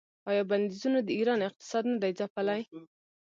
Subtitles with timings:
[0.29, 2.61] آیا بندیزونو د ایران اقتصاد نه دی ځپلی؟